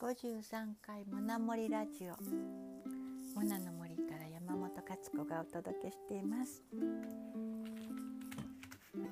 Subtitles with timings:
[0.00, 2.14] 53回モナモリラジオ。
[3.34, 6.62] モナの森から山本勝子がお届けしています。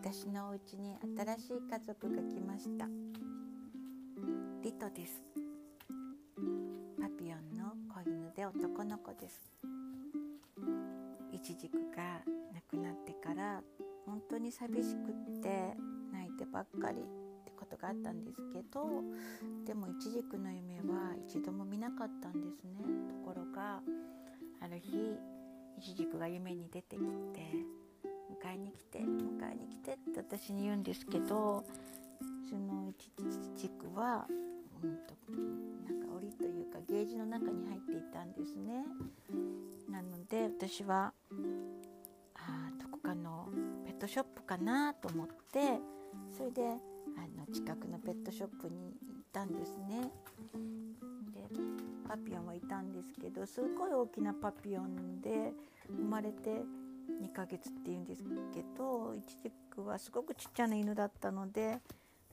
[0.01, 2.87] 私のお家に新しい家族が来ました。
[4.63, 5.21] リトです。
[7.01, 9.41] パピヨンの子犬で男の子です。
[11.33, 12.21] イチジクが
[12.55, 13.61] 亡くなってから
[14.07, 15.77] 本当に寂しくって
[16.13, 17.26] 泣いてばっかり。
[17.57, 19.03] ことがあったんですけど
[19.65, 23.81] でもイチジクの夢は一度も見なかったんですねところが
[24.61, 25.19] ある日
[25.79, 27.07] イチジクが夢に出てきて
[28.47, 29.05] 迎えに来て迎
[29.53, 31.65] えに来てって私に言うんですけど
[32.49, 33.11] そのイチ
[33.57, 34.27] ジクは、
[34.83, 35.15] うんと、
[35.89, 38.85] なんか檻というかゲージの中に入っていたんですね。
[39.91, 41.13] なので私は
[42.35, 43.49] あどこかの
[43.85, 45.81] ペットショップかなと思って
[46.37, 46.63] それで
[47.17, 50.11] あの近くのペットショップに行ったんですね。
[51.33, 51.49] で
[52.09, 55.53] パピヨンはいたんですけどすごい大きなパピヨンで
[55.89, 56.63] 生まれて
[57.23, 61.79] 2ヶ月っていうんですけどイチジクはすごくちっちゃな犬だったので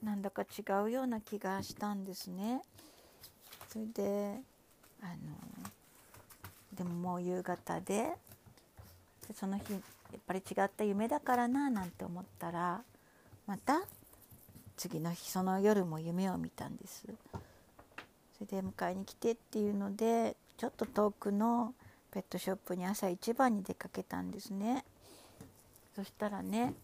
[0.02, 2.62] なんだか違うような気がしたんですね。
[3.68, 4.40] それで
[5.00, 5.14] あの
[6.74, 8.12] でももう夕方で
[9.34, 12.82] その日やっぱり違った夢だからななんて思ったら
[13.46, 13.82] また
[14.76, 17.04] 次の日その夜も夢を見たんです。
[18.36, 21.74] それで迎えに来てっていうのでちょっと遠くの
[22.10, 24.84] ペットショップに朝一番に出かけたんですね。
[25.94, 26.74] そしたらね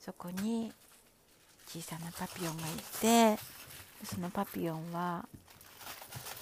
[0.00, 0.72] そこに
[1.66, 2.66] 小さなパピヨンがい
[3.00, 3.38] て
[4.04, 5.26] そのパピヨンは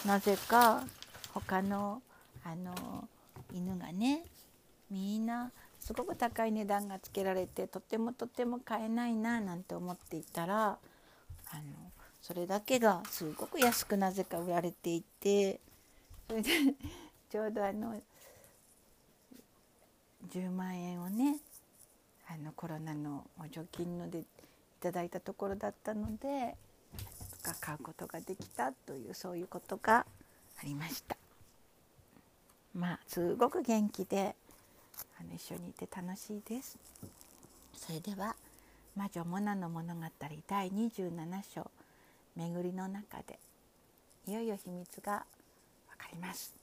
[0.05, 0.85] なぜか
[1.33, 2.03] 他の
[2.45, 3.09] あの
[3.53, 4.25] 犬がね
[4.91, 10.79] みんなすごく高い値段がつけられてとてもとても買えないななんて思っていたら
[11.51, 11.63] あの
[12.21, 15.61] それだけがすごく安くなぜか売られていて
[16.29, 16.51] それで
[17.31, 17.95] ちょうどあの
[20.33, 21.37] 10万円をね
[22.29, 24.25] あのコロナの補助金のでい
[24.81, 26.57] ただいたところだったので
[27.61, 31.17] 買うことができたというそういうことがありました。
[32.75, 34.35] まあすごく元気で
[35.19, 36.77] あの一緒にいて楽しいです
[37.75, 38.37] それでは
[38.97, 40.01] 魔女モナの物語
[40.49, 41.71] 第27章
[42.35, 43.39] 巡りの中で
[44.27, 45.23] いよいよ秘密がわ
[45.99, 46.55] かります。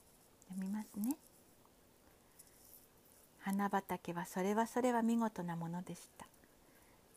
[0.48, 1.16] 読みますね。
[3.38, 6.26] 花畑はそれはそれは見事なものでした。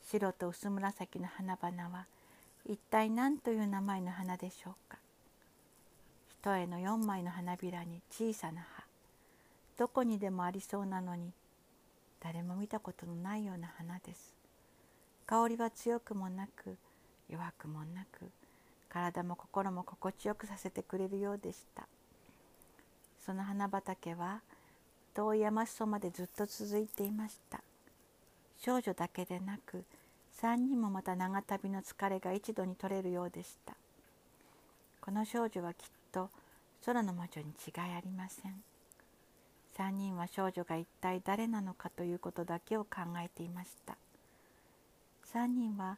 [0.04, 2.06] 白と薄紫の花々は
[2.68, 5.00] 一体何という名前の花でしょうか。
[6.30, 8.84] 一重の4枚の花びらに小さな葉。
[9.80, 11.32] どこにでもありそうなのに
[12.20, 14.37] 誰も見たことのないような花です。
[15.28, 16.78] 香りは強くもなく
[17.30, 18.32] 弱くもなく
[18.88, 21.86] 体も心も心地よくさせてくれるようでした。
[23.26, 24.40] その花畑は
[25.14, 27.62] 遠い山裾までずっと続いていました。
[28.58, 29.84] 少女だけでなく
[30.42, 33.76] 3人もまた長旅の疲れが一度に取れるようでした。
[35.02, 36.30] この少女はきっと
[36.86, 38.64] 空の魔女に違いありません。
[39.78, 43.98] 3人は少女が一体誰なのかということだけを考えていました。
[45.34, 45.98] 3人は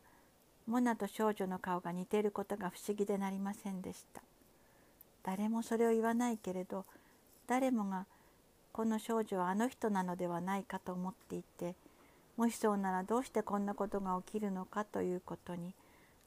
[0.68, 4.22] モナと少女の顔が似ていることが不思議でなりませんでした。
[5.24, 6.86] 誰もそれを言わないけれど
[7.48, 8.06] 誰もが
[8.72, 11.76] この少女はあの人なのではないかと思っていて
[12.38, 15.74] もしそうならどうしてこんなことが起きるのかということに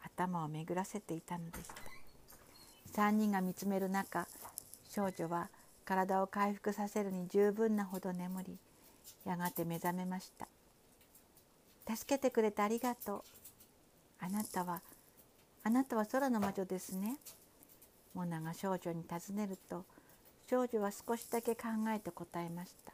[0.05, 3.03] 頭を巡らせていたのでした。
[3.03, 4.27] 3人が見つめる中
[4.91, 5.49] 少女は
[5.85, 8.59] 体を回復させるに十分なほど眠り
[9.25, 10.47] やがて目覚めました。
[11.89, 13.23] 助けてくれてありがとう。
[14.21, 14.81] あなたは
[15.65, 17.17] あなたは空の魔女ですね。
[18.15, 19.85] モナが少女に尋ねると
[20.49, 22.93] 少女は少しだけ考えて答えました。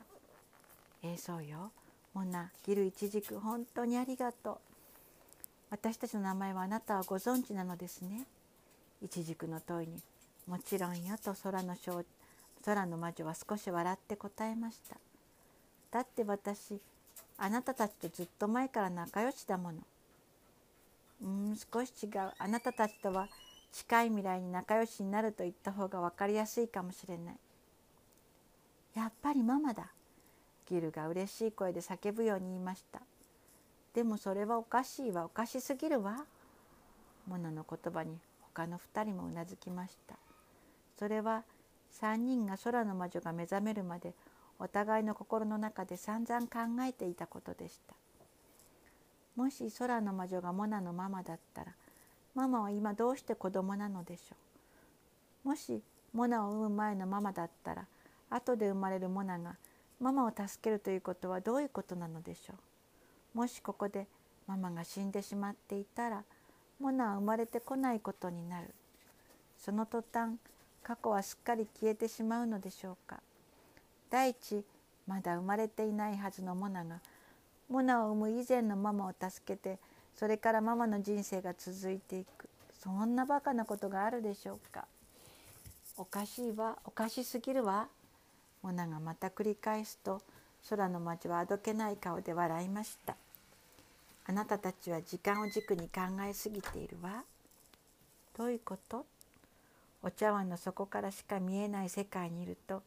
[1.03, 1.71] ええー、そうよ。
[2.15, 4.59] モナギルイチジク本当にありがとう。
[5.71, 8.27] 私たちの名前はあなたはご存知なのですね。
[9.03, 10.01] イチジクの問いに
[10.47, 12.05] もちろんよと空の少
[12.65, 14.97] 空の魔女は少し笑って答えました。
[15.91, 16.81] だって私
[17.39, 19.79] あなたたちとずっと前から仲良しだもの。
[21.23, 22.33] うん少し違う。
[22.39, 23.29] あなたたちとは
[23.73, 27.37] 近い未来に仲良しになると言った方が分かりやすいかもしれない。
[28.95, 29.87] やっぱりママだ。
[30.69, 33.01] ギルが嬉しい声で叫ぶように言いました。
[33.95, 35.25] でもそれはおかしいわ。
[35.25, 36.25] おかしすぎるわ。
[37.27, 38.19] モナの言葉に
[38.55, 40.17] 他の2人もうなずきました。
[40.99, 41.45] それは
[42.01, 44.13] 3人が空の魔女が目覚めるまで
[44.59, 47.95] お互いの心の中で散々考えていたことでした。
[49.37, 51.73] もし空の魔女がモナのママだったら
[52.35, 54.37] ママは今どうして子供なのでしょ
[55.45, 55.49] う。
[55.49, 55.83] もし
[56.13, 57.87] モナを産む前のママだったら
[58.31, 59.57] 後で生まれるモナが
[60.01, 62.55] ママを助けるということはどういうことなのでしょ
[63.35, 63.39] う。
[63.39, 64.07] もしここで
[64.47, 66.25] ママが死んでしまっていたら
[66.81, 68.75] モナは生まれてこないことになる。
[69.57, 70.37] その途端
[70.83, 73.21] 過去はすっかり消えてしまうのでしょうか。
[74.11, 74.65] 第一
[75.07, 77.01] まだ生まれていないはずのモナが
[77.69, 79.79] モナを産む以前のママを助けて
[80.15, 82.49] それからママの人生が続いていく。
[82.83, 84.87] そんなバカなことがあるでしょうか。
[85.97, 86.79] おかしいわ。
[86.85, 87.89] おかしすぎるわ。
[88.63, 90.23] モナがまた繰り返すと
[90.71, 93.17] 空の町はあどけない顔で笑いました。
[94.27, 97.25] あなたたちは時間を軸に考えすぎているわ。
[98.37, 99.05] どういうこと？
[100.03, 102.83] お茶碗の底からしか見えない世界にいると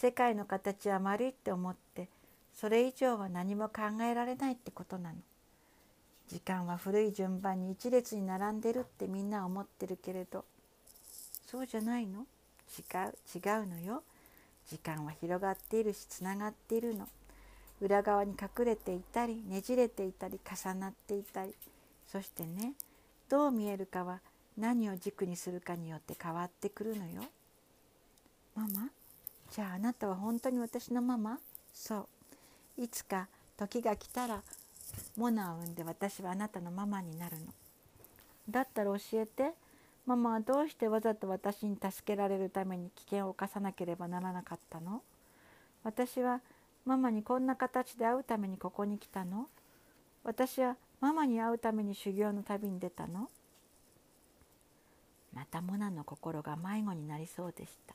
[0.00, 2.08] 世界の形は丸いって思って
[2.54, 5.16] それ以上は何も考えられないってことなの。
[6.28, 10.44] 時間は古い順番に一列に並んでるってみんな思ってるけれど
[11.46, 12.26] そうじゃないの？
[12.78, 14.02] 違う違うのよ。
[14.70, 17.08] 時間は広がっているしつながっているの。
[17.80, 21.54] 裏側に隠れていたりねじれていたり重なっていたり
[22.06, 22.72] そしてね
[23.28, 24.20] どう見えるかは
[24.56, 27.22] 何を軸にするかによって変わってくるのよ。
[28.54, 28.88] ママ
[29.50, 31.38] じゃああなたは本当に私のママ？
[31.72, 32.08] そ
[32.78, 32.82] う。
[32.82, 34.42] いつか時が来たら
[35.16, 37.46] モナを産んで私はあなたのママになるの。
[38.48, 39.52] だったら教えて。
[40.06, 45.02] ママはどうしてわざと私に助けられるために危険を冒さなければならなかったの？
[45.84, 46.40] 私は
[46.86, 49.48] ママにこんな形で会うためにここに来たの？
[50.24, 53.28] 私はママに会うために修行の旅に出たの？
[55.34, 57.94] またモナの心が迷子になりそうでした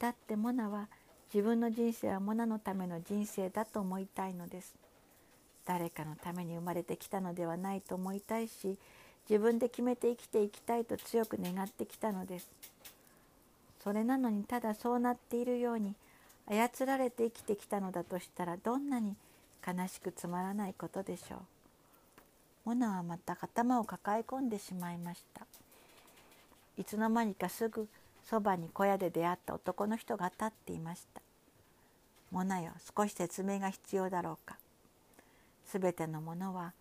[0.00, 0.88] だってモナは
[1.32, 4.74] 自分の人生はモナのための人生だと思いたいのです。
[5.66, 8.76] 誰かのために生まれてきたのではないと思いたいし
[9.28, 12.50] 自分で決めて生きていきたいと強く願ってきたのです。
[13.84, 15.94] それなのにただそうなっているように
[16.48, 19.14] 操られて生きてきたのだとしたらどんなに
[19.66, 21.38] 悲しくつまらないことでしょう。
[22.64, 25.46] モナはまた頭を抱え込んでしまいました。
[26.78, 27.86] いつの間にかすぐ
[28.30, 31.20] そばに小屋で出会った男の人が立っていました。
[32.30, 34.56] モナよ少し説明が必要だろうか。
[35.66, 36.72] すべてのものは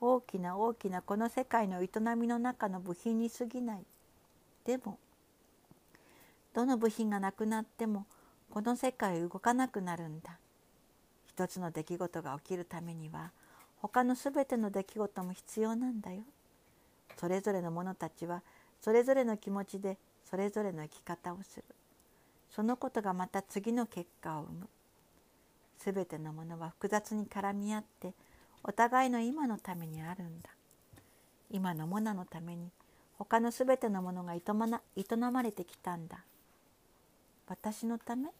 [0.00, 3.84] 大きな大きなこの世界の営みの中の部品に過ぎない。
[4.64, 4.98] でも
[6.52, 8.04] どの部品がなくなっても
[8.50, 10.38] この世界動かなくなるんだ。
[11.28, 13.30] 一つの出来事が起きるためには
[13.80, 16.22] 他のすべての出来事も必要なんだよ。
[17.16, 18.42] それぞれの者たちは
[18.80, 19.98] それぞれの気持ちで
[20.28, 21.64] それぞれの生き方をする。
[22.50, 24.68] そのことがまた次の結果を生む。
[25.78, 28.12] すべてのものは複雑に絡み合って
[28.64, 30.50] お互いの今のためにあるんだ。
[31.50, 32.70] 今のモナのために
[33.18, 34.42] 他のすべてのものが営
[35.16, 36.24] まれてきたんだ。
[37.46, 38.30] 私のため？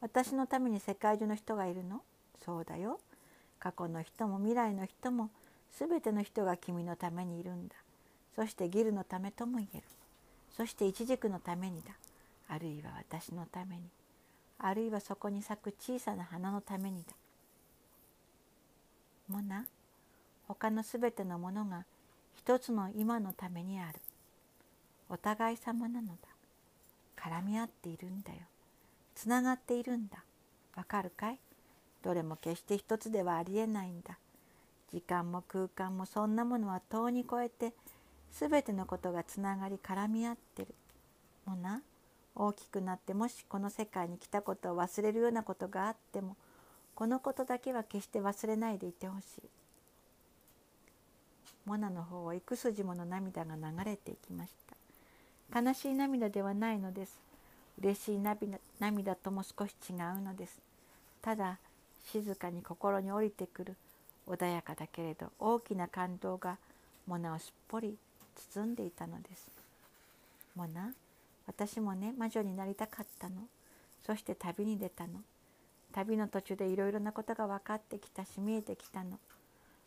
[0.00, 2.02] 私のために世界中の人がいるの？
[2.44, 3.00] そうだよ。
[3.58, 5.30] 過去の人も未来の人も
[5.70, 7.74] すべての人が君のためにいるんだ。
[8.36, 9.82] そしてギルのためとも言える。
[10.56, 11.94] そしてイチジクのためにだ。
[12.48, 13.82] あるいは私のために。
[14.58, 17.12] あるいはそこに咲く小さな花のためにだ。
[19.28, 19.66] モナ
[20.46, 21.84] 他のすべてのものが
[22.36, 23.98] 一つの今のためにある。
[25.08, 26.14] お互い様なのだ。
[27.16, 28.38] 絡み合っているんだよ。
[29.14, 30.22] つながっているんだ。
[30.76, 31.38] わかるかい？
[32.02, 34.18] どれも決して一つではありえないんだ。
[34.92, 37.72] 時間も空間もそんなものは遠に超えて
[38.38, 40.74] 全てのことがつながり絡み合ってる。
[41.46, 41.82] もな
[42.34, 46.36] 大きくなってもしこの世界に来たことを忘れるようなことがあっても
[46.94, 49.42] このことだけは決して忘れないでいてほしい。
[51.64, 54.52] モナの方は幾筋もの涙が流れていきまし
[55.50, 55.60] た。
[55.60, 57.20] 悲しい涙ではないのです。
[57.78, 58.18] 嬉しい
[58.80, 60.60] 涙とも少し違うのです。
[61.22, 61.58] ただ
[62.12, 63.76] 静かに心に降りてくる
[64.26, 66.58] 穏やかだけれど大きな感動が
[67.06, 67.96] モナをすっぽり
[68.54, 69.46] 包んでいたのです。
[70.54, 70.92] モナ
[71.46, 73.36] 私もね魔女になりたかったの。
[74.06, 75.20] そして旅に出たの。
[75.92, 79.18] 旅の途中でいろいろなことが分かってきたし見えてきたの。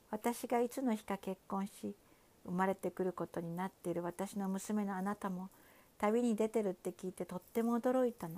[0.10, 1.94] 私がいつの日か結婚し
[2.46, 5.50] 生まれてくることになっている私の娘のあなたも
[5.98, 8.36] 旅に出てるって聞いてとっても驚いたの。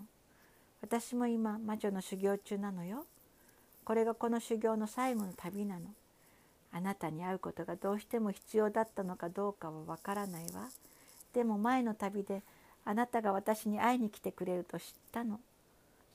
[0.81, 3.05] 私も今魔女の修行中なのよ。
[3.83, 5.81] これがこの修行の最後の旅なの。
[6.71, 10.69] あなたに会うことがどうしても必要だったのかどうかはわからないわ。
[11.33, 12.41] でも前の旅で
[12.85, 15.39] あなたが私に会いに来てくれると知ったの。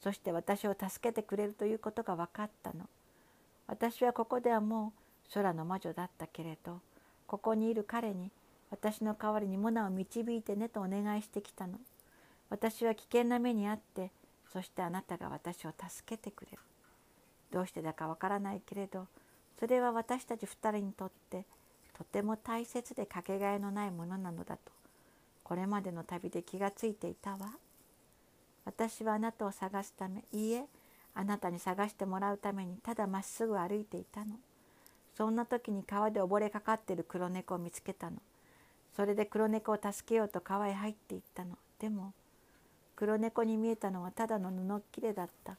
[0.03, 2.89] そして私を助けてくれるということが分かったの。
[3.67, 4.93] 私はここではも
[5.31, 6.81] う空の魔女だったけれど、
[7.27, 8.31] ここにいる彼に
[8.71, 11.79] 私の代わりにモナを導いてねとお願いしてきたの。
[12.51, 14.11] 私は危険な目にあって
[14.53, 16.59] そしてあなたが私を助けてくれる
[17.51, 19.07] どうしてだかわからないけれど
[19.65, 21.47] それは私たち二人にとって
[21.97, 24.71] とても大切でかけがえのないものなのだと。
[25.43, 27.51] これまでの旅で気がついていたわ。
[28.67, 30.67] 私はあなたを探すためいいえ
[31.15, 34.35] あなたに探してもらうためにただまっすぐ歩いていたの。
[35.17, 38.19] そんな時に川で溺れかかってる黒猫を見つけたの。
[38.95, 41.57] それで黒猫を助けようと川へ入っていったの。
[41.79, 42.13] でも
[42.97, 45.57] 黒猫に見えたのはただの布切れだった。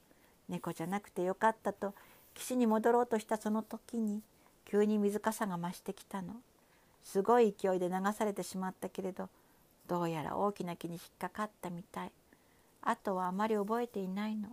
[0.47, 1.95] 猫じゃなくてよかったと
[2.35, 4.21] 岸に戻ろうとしたその時に
[4.65, 6.35] 急に水かさが増してきたの。
[7.03, 9.29] すごい勢いで流されてしまったけれど
[9.87, 12.11] どうやら大きな木に引っかかったみたい。
[12.81, 14.49] あとはあまり覚えていないの。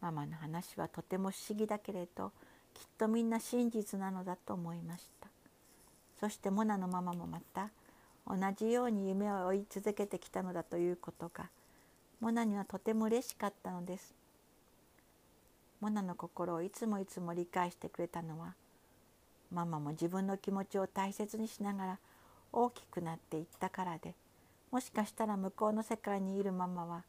[0.00, 2.30] ママの話はとても不思議だけれど
[2.74, 5.28] きっとみんな真実なのだと思いました。
[6.20, 7.70] そしてモナのママもまた
[8.26, 11.48] 同じように夢を追い続けてきたのだということが
[12.20, 14.12] モナにはとても嬉しかったのです。
[15.80, 18.54] モナの心をいつもいつも理解してくれたのは
[19.52, 21.98] ママも自分の気持ちを大切にしながら
[22.52, 24.14] 大きくなっていったからで
[24.70, 27.04] もしかしたら向こうの世界にいるママは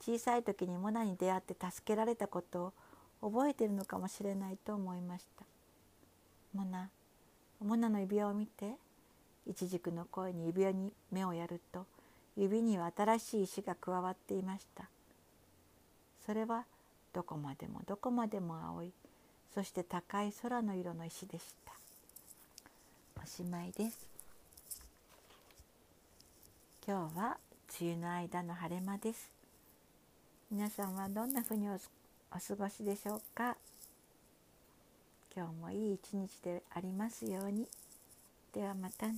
[0.00, 2.72] 小さい時にモナに出会って助けられたこと
[3.20, 5.44] を覚えているのかもしれないと思いました。
[6.54, 6.88] モナ、
[7.62, 8.72] モナの指輪を見て、
[9.46, 11.84] イチジクの声に指輪に目をやると、
[12.36, 14.88] 指には新しい石が加わっていました。
[16.24, 16.64] それは
[17.12, 18.92] どこまでもどこまでも青い、
[19.54, 21.72] そして高い空の色の石でした。
[23.22, 24.06] おしまいです。
[26.86, 27.38] 今日は
[27.80, 29.28] 梅雨の間の晴れ間です。
[30.50, 31.80] 皆さんはどんなふうにお過
[32.56, 33.56] ごしでしょうか？
[35.34, 37.68] 今日もいい一日でありますように
[38.52, 39.14] ではまたね。